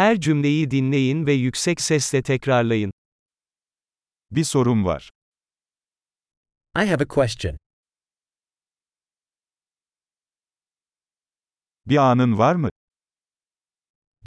Her 0.00 0.20
cümleyi 0.20 0.70
dinleyin 0.70 1.26
ve 1.26 1.32
yüksek 1.32 1.80
sesle 1.80 2.22
tekrarlayın. 2.22 2.92
Bir 4.30 4.44
sorum 4.44 4.84
var. 4.84 5.10
I 6.76 6.84
have 6.86 7.04
a 7.04 7.08
question. 7.08 7.56
Bir 11.86 11.96
anın 11.96 12.38
var 12.38 12.54
mı? 12.54 12.70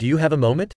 Do 0.00 0.06
you 0.06 0.20
have 0.20 0.34
a 0.34 0.38
moment? 0.38 0.72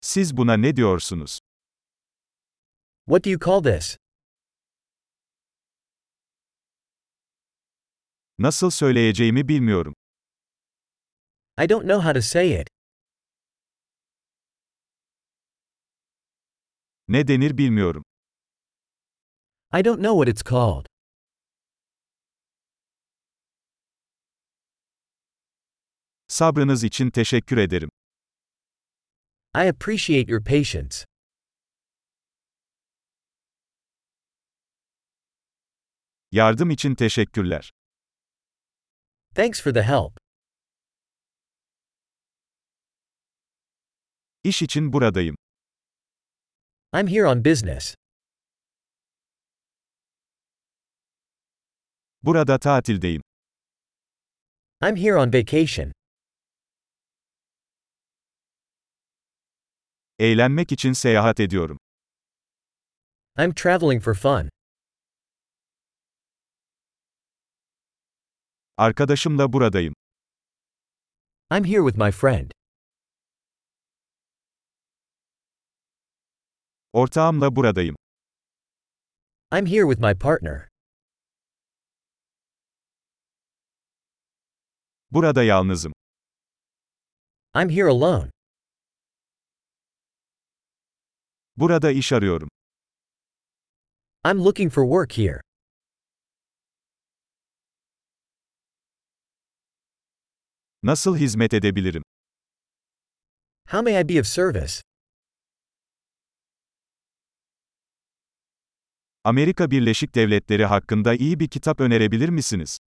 Siz 0.00 0.36
buna 0.36 0.56
ne 0.56 0.76
diyorsunuz? 0.76 1.38
What 3.06 3.24
do 3.24 3.30
you 3.30 3.40
call 3.40 3.62
this? 3.62 3.96
Nasıl 8.38 8.70
söyleyeceğimi 8.70 9.48
bilmiyorum. 9.48 9.94
I 11.56 11.66
don't 11.66 11.86
know 11.86 12.00
how 12.00 12.12
to 12.12 12.22
say 12.22 12.52
it. 12.52 12.68
Ne 17.08 17.28
denir 17.28 17.58
bilmiyorum. 17.58 18.04
I 19.72 19.82
don't 19.84 20.00
know 20.02 20.14
what 20.14 20.28
it's 20.28 20.42
called. 20.42 20.86
Sabrınız 26.28 26.84
için 26.84 27.10
teşekkür 27.10 27.58
ederim. 27.58 27.90
I 29.54 29.68
appreciate 29.68 30.30
your 30.32 30.44
patience. 30.44 31.04
Yardım 36.32 36.70
için 36.70 36.94
teşekkürler. 36.94 37.72
Thanks 39.34 39.60
for 39.60 39.72
the 39.74 39.82
help. 39.82 40.23
İş 44.44 44.62
için 44.62 44.92
buradayım. 44.92 45.36
I'm 46.96 47.06
here 47.08 47.26
on 47.26 47.44
business. 47.44 47.94
Burada 52.22 52.58
tatildeyim. 52.58 53.22
I'm 54.82 54.96
here 54.96 55.16
on 55.16 55.32
vacation. 55.32 55.92
Eğlenmek 60.18 60.72
için 60.72 60.92
seyahat 60.92 61.40
ediyorum. 61.40 61.78
I'm 63.38 63.54
traveling 63.54 64.02
for 64.02 64.14
fun. 64.14 64.48
Arkadaşımla 68.76 69.52
buradayım. 69.52 69.94
I'm 71.50 71.64
here 71.64 71.82
with 71.90 71.98
my 71.98 72.10
friend. 72.10 72.50
Ortağımla 76.94 77.56
buradayım. 77.56 77.96
I'm 79.52 79.66
here 79.66 79.82
with 79.82 80.00
my 80.00 80.14
partner. 80.18 80.68
Burada 85.10 85.42
yalnızım. 85.42 85.92
I'm 87.56 87.68
here 87.70 87.88
alone. 87.88 88.30
Burada 91.56 91.90
iş 91.90 92.12
arıyorum. 92.12 92.48
I'm 94.24 94.38
looking 94.44 94.72
for 94.72 94.84
work 94.84 95.18
here. 95.18 95.40
Nasıl 100.82 101.16
hizmet 101.16 101.54
edebilirim? 101.54 102.02
How 103.70 103.82
may 103.82 104.00
I 104.00 104.08
be 104.08 104.20
of 104.20 104.26
service? 104.26 104.82
Amerika 109.26 109.70
Birleşik 109.70 110.14
Devletleri 110.14 110.64
hakkında 110.64 111.14
iyi 111.14 111.40
bir 111.40 111.48
kitap 111.48 111.80
önerebilir 111.80 112.28
misiniz? 112.28 112.78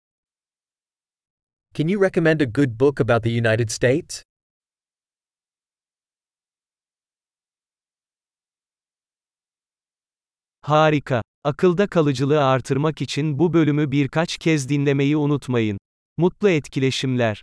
Can 1.74 1.88
you 1.88 2.02
recommend 2.02 2.40
a 2.40 2.44
good 2.44 2.80
book 2.80 3.00
about 3.00 3.24
the 3.24 3.30
United 3.30 3.68
States? 3.68 4.22
Harika. 10.60 11.22
Akılda 11.44 11.86
kalıcılığı 11.86 12.44
artırmak 12.44 13.02
için 13.02 13.38
bu 13.38 13.52
bölümü 13.52 13.90
birkaç 13.90 14.38
kez 14.38 14.68
dinlemeyi 14.68 15.16
unutmayın. 15.16 15.78
Mutlu 16.16 16.50
etkileşimler. 16.50 17.42